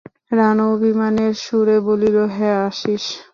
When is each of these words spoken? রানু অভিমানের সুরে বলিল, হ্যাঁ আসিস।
রানু 0.31 0.63
অভিমানের 0.75 1.33
সুরে 1.43 1.77
বলিল, 1.87 2.17
হ্যাঁ 2.35 2.59
আসিস। 2.67 3.05